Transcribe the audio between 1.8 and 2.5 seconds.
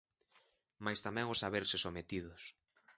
sometidos.